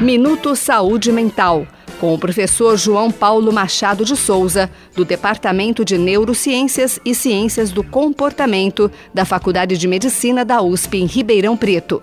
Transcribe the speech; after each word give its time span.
Minuto 0.00 0.54
Saúde 0.54 1.10
Mental, 1.10 1.66
com 1.98 2.12
o 2.12 2.18
professor 2.18 2.76
João 2.76 3.10
Paulo 3.10 3.50
Machado 3.50 4.04
de 4.04 4.14
Souza, 4.14 4.68
do 4.94 5.06
Departamento 5.06 5.86
de 5.86 5.96
Neurociências 5.96 7.00
e 7.02 7.14
Ciências 7.14 7.70
do 7.70 7.82
Comportamento 7.82 8.90
da 9.14 9.24
Faculdade 9.24 9.78
de 9.78 9.88
Medicina 9.88 10.44
da 10.44 10.60
USP 10.60 10.98
em 10.98 11.06
Ribeirão 11.06 11.56
Preto. 11.56 12.02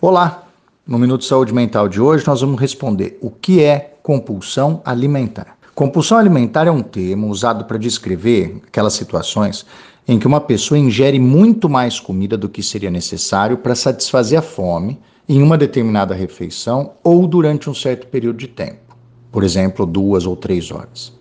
Olá! 0.00 0.42
No 0.84 0.98
Minuto 0.98 1.24
Saúde 1.24 1.54
Mental 1.54 1.88
de 1.88 2.00
hoje, 2.00 2.26
nós 2.26 2.40
vamos 2.40 2.60
responder 2.60 3.16
o 3.22 3.30
que 3.30 3.62
é 3.62 3.94
compulsão 4.02 4.82
alimentar. 4.84 5.56
Compulsão 5.72 6.18
alimentar 6.18 6.66
é 6.66 6.72
um 6.72 6.82
termo 6.82 7.28
usado 7.28 7.66
para 7.66 7.78
descrever 7.78 8.60
aquelas 8.66 8.94
situações 8.94 9.64
em 10.10 10.18
que 10.18 10.26
uma 10.26 10.40
pessoa 10.40 10.76
ingere 10.76 11.20
muito 11.20 11.68
mais 11.68 12.00
comida 12.00 12.36
do 12.36 12.48
que 12.48 12.64
seria 12.64 12.90
necessário 12.90 13.56
para 13.56 13.76
satisfazer 13.76 14.40
a 14.40 14.42
fome 14.42 14.98
em 15.28 15.40
uma 15.40 15.56
determinada 15.56 16.12
refeição 16.16 16.94
ou 17.04 17.28
durante 17.28 17.70
um 17.70 17.74
certo 17.74 18.08
período 18.08 18.38
de 18.38 18.48
tempo, 18.48 18.96
por 19.30 19.44
exemplo, 19.44 19.86
duas 19.86 20.26
ou 20.26 20.34
três 20.34 20.72
horas. 20.72 21.12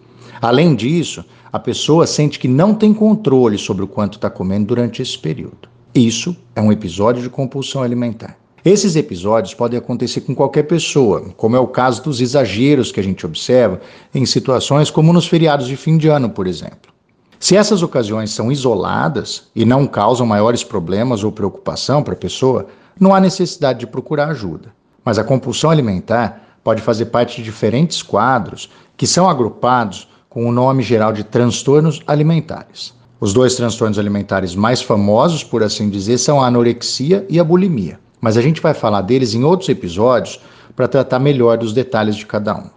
Além 0.42 0.74
disso, 0.74 1.24
a 1.54 1.60
pessoa 1.60 2.08
sente 2.08 2.40
que 2.40 2.48
não 2.48 2.74
tem 2.74 2.92
controle 2.92 3.60
sobre 3.60 3.84
o 3.84 3.88
quanto 3.88 4.16
está 4.16 4.28
comendo 4.28 4.66
durante 4.66 5.04
esse 5.04 5.20
período. 5.20 5.70
Isso 5.94 6.36
é 6.56 6.62
um 6.62 6.72
episódio 6.72 7.22
de 7.22 7.30
compulsão 7.30 7.84
alimentar. 7.84 8.40
Esses 8.66 8.96
episódios 8.96 9.54
podem 9.54 9.78
acontecer 9.78 10.22
com 10.22 10.34
qualquer 10.34 10.64
pessoa, 10.64 11.30
como 11.38 11.56
é 11.56 11.60
o 11.60 11.68
caso 11.68 12.04
dos 12.04 12.22
exageros 12.22 12.92
que 12.92 13.00
a 13.00 13.04
gente 13.04 13.24
observa 13.24 13.82
em 14.16 14.26
situações 14.26 14.90
como 14.90 15.14
nos 15.14 15.28
feriados 15.28 15.68
de 15.68 15.78
fim 15.78 15.96
de 15.96 16.08
ano, 16.08 16.32
por 16.32 16.48
exemplo. 16.48 16.99
Se 17.40 17.56
essas 17.56 17.82
ocasiões 17.82 18.32
são 18.32 18.52
isoladas 18.52 19.48
e 19.56 19.64
não 19.64 19.88
causam 19.88 20.28
maiores 20.28 20.62
problemas 20.62 21.24
ou 21.24 21.32
preocupação 21.32 22.04
para 22.04 22.14
a 22.14 22.18
pessoa, 22.18 22.68
não 23.00 23.16
há 23.16 23.20
necessidade 23.22 23.80
de 23.80 23.88
procurar 23.88 24.28
ajuda. 24.28 24.74
Mas 25.06 25.18
a 25.18 25.24
compulsão 25.24 25.70
alimentar 25.72 26.60
pode 26.62 26.82
fazer 26.82 27.06
parte 27.06 27.38
de 27.38 27.44
diferentes 27.44 28.04
quadros 28.04 28.70
que 28.98 29.08
são 29.08 29.30
agrupados 29.30 30.10
com 30.30 30.46
o 30.46 30.52
nome 30.52 30.84
geral 30.84 31.14
de 31.14 31.24
transtornos 31.24 32.02
alimentares. 32.06 32.94
Os 33.22 33.32
dois 33.32 33.56
transtornos 33.56 33.98
alimentares 33.98 34.54
mais 34.54 34.82
famosos, 34.82 35.42
por 35.42 35.64
assim 35.64 35.90
dizer, 35.90 36.18
são 36.18 36.42
a 36.42 36.48
anorexia 36.48 37.26
e 37.30 37.40
a 37.40 37.44
bulimia. 37.44 38.00
Mas 38.20 38.36
a 38.36 38.42
gente 38.42 38.62
vai 38.62 38.74
falar 38.74 39.02
deles 39.02 39.34
em 39.34 39.46
outros 39.46 39.70
episódios 39.70 40.42
para 40.76 40.90
tratar 40.90 41.20
melhor 41.20 41.58
dos 41.58 41.72
detalhes 41.72 42.18
de 42.18 42.26
cada 42.26 42.54
um. 42.54 42.70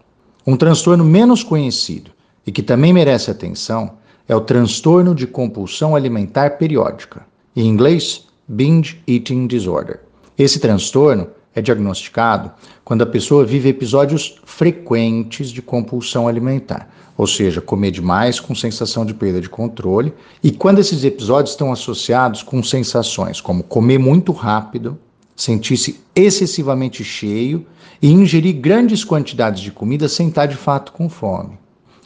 Um 0.46 0.56
transtorno 0.56 1.04
menos 1.04 1.42
conhecido 1.42 2.12
e 2.46 2.52
que 2.52 2.62
também 2.62 2.92
merece 2.92 3.30
atenção 3.30 3.92
é 4.28 4.34
o 4.34 4.40
transtorno 4.40 5.14
de 5.14 5.26
compulsão 5.26 5.94
alimentar 5.94 6.58
periódica, 6.58 7.26
em 7.54 7.66
inglês, 7.66 8.26
binge 8.46 9.02
eating 9.06 9.46
disorder. 9.46 10.00
Esse 10.38 10.58
transtorno 10.58 11.28
é 11.54 11.60
diagnosticado 11.60 12.50
quando 12.84 13.02
a 13.02 13.06
pessoa 13.06 13.44
vive 13.44 13.68
episódios 13.68 14.40
frequentes 14.44 15.50
de 15.50 15.60
compulsão 15.60 16.26
alimentar, 16.26 16.88
ou 17.16 17.26
seja, 17.26 17.60
comer 17.60 17.90
demais 17.90 18.40
com 18.40 18.54
sensação 18.54 19.04
de 19.04 19.14
perda 19.14 19.40
de 19.40 19.48
controle, 19.48 20.12
e 20.42 20.50
quando 20.50 20.78
esses 20.78 21.04
episódios 21.04 21.50
estão 21.50 21.72
associados 21.72 22.42
com 22.42 22.62
sensações 22.62 23.40
como 23.40 23.62
comer 23.62 23.98
muito 23.98 24.32
rápido, 24.32 24.98
sentir-se 25.36 26.00
excessivamente 26.14 27.04
cheio 27.04 27.66
e 28.00 28.10
ingerir 28.10 28.54
grandes 28.54 29.04
quantidades 29.04 29.60
de 29.60 29.70
comida 29.70 30.08
sem 30.08 30.28
estar 30.28 30.46
de 30.46 30.56
fato 30.56 30.92
com 30.92 31.08
fome. 31.08 31.58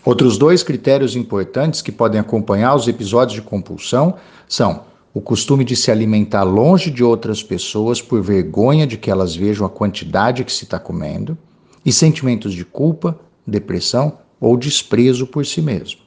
Outros 0.06 0.38
dois 0.38 0.62
critérios 0.62 1.16
importantes 1.16 1.82
que 1.82 1.90
podem 1.90 2.20
acompanhar 2.20 2.76
os 2.76 2.86
episódios 2.86 3.34
de 3.34 3.42
compulsão 3.42 4.14
são 4.48 4.84
o 5.12 5.20
costume 5.20 5.64
de 5.64 5.74
se 5.74 5.90
alimentar 5.90 6.44
longe 6.44 6.92
de 6.92 7.02
outras 7.02 7.42
pessoas 7.42 8.00
por 8.00 8.22
vergonha 8.22 8.86
de 8.86 8.96
que 8.96 9.10
elas 9.10 9.34
vejam 9.34 9.66
a 9.66 9.68
quantidade 9.68 10.44
que 10.44 10.52
se 10.52 10.62
está 10.62 10.78
comendo, 10.78 11.36
e 11.84 11.90
sentimentos 11.90 12.54
de 12.54 12.64
culpa, 12.64 13.18
depressão 13.44 14.18
ou 14.40 14.56
desprezo 14.56 15.26
por 15.26 15.44
si 15.44 15.60
mesmo. 15.60 16.02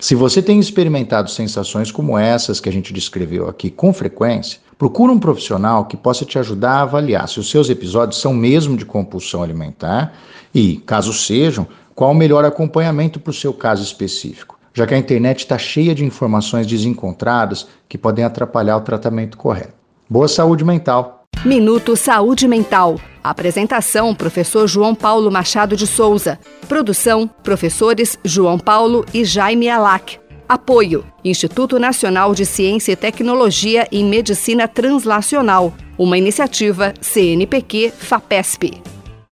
Se 0.00 0.16
você 0.16 0.42
tem 0.42 0.58
experimentado 0.58 1.30
sensações 1.30 1.92
como 1.92 2.18
essas 2.18 2.58
que 2.58 2.68
a 2.68 2.72
gente 2.72 2.92
descreveu 2.92 3.48
aqui 3.48 3.70
com 3.70 3.92
frequência, 3.92 4.58
procura 4.76 5.12
um 5.12 5.18
profissional 5.20 5.84
que 5.84 5.96
possa 5.96 6.24
te 6.24 6.40
ajudar 6.40 6.72
a 6.72 6.82
avaliar 6.82 7.28
se 7.28 7.38
os 7.38 7.48
seus 7.48 7.70
episódios 7.70 8.20
são 8.20 8.34
mesmo 8.34 8.76
de 8.76 8.84
compulsão 8.84 9.44
alimentar 9.44 10.12
e, 10.52 10.76
caso 10.78 11.12
sejam, 11.12 11.66
qual 11.94 12.10
o 12.10 12.14
melhor 12.14 12.44
acompanhamento 12.44 13.20
para 13.20 13.30
o 13.30 13.34
seu 13.34 13.52
caso 13.52 13.82
específico, 13.82 14.58
já 14.72 14.86
que 14.86 14.94
a 14.94 14.98
internet 14.98 15.40
está 15.40 15.56
cheia 15.56 15.94
de 15.94 16.04
informações 16.04 16.66
desencontradas 16.66 17.66
que 17.88 17.96
podem 17.96 18.24
atrapalhar 18.24 18.76
o 18.76 18.82
tratamento 18.82 19.36
correto. 19.36 19.74
Boa 20.08 20.28
saúde 20.28 20.64
mental! 20.64 21.24
Minuto 21.44 21.94
Saúde 21.94 22.48
Mental. 22.48 22.98
Apresentação: 23.22 24.14
Professor 24.14 24.66
João 24.66 24.94
Paulo 24.94 25.30
Machado 25.30 25.76
de 25.76 25.86
Souza. 25.86 26.38
Produção: 26.66 27.28
Professores 27.42 28.18
João 28.24 28.58
Paulo 28.58 29.04
e 29.12 29.26
Jaime 29.26 29.68
Alac. 29.68 30.18
Apoio: 30.48 31.04
Instituto 31.22 31.78
Nacional 31.78 32.34
de 32.34 32.46
Ciência 32.46 32.92
e 32.92 32.96
Tecnologia 32.96 33.86
em 33.92 34.04
Medicina 34.04 34.66
Translacional, 34.66 35.74
uma 35.98 36.16
iniciativa 36.16 36.94
CNPq-FAPESP. 37.00 38.93